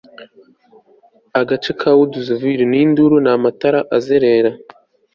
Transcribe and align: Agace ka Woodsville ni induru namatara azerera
Agace 1.39 1.71
ka 1.79 1.89
Woodsville 1.97 2.63
ni 2.71 2.77
induru 2.83 3.15
namatara 3.25 3.79
azerera 3.97 4.51